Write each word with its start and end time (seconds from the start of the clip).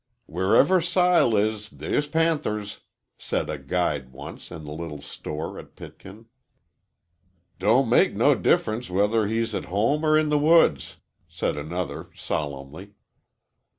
"Wherever 0.25 0.81
Sile 0.81 1.35
is 1.37 1.69
they's 1.69 2.07
panthers," 2.07 2.79
said 3.19 3.51
a 3.51 3.59
guide 3.59 4.11
once, 4.11 4.49
in 4.49 4.65
the 4.65 4.71
little 4.73 4.99
store 4.99 5.59
at 5.59 5.75
Pitkin. 5.75 6.25
"Don't 7.59 7.87
make 7.87 8.15
no 8.15 8.33
dif'er'nce 8.33 8.87
whuther 8.89 9.27
he's 9.27 9.51
t' 9.51 9.61
home 9.61 10.03
er 10.03 10.17
in 10.17 10.29
the 10.29 10.39
woods," 10.39 10.95
said 11.27 11.55
another, 11.55 12.09
solemnly. 12.15 12.95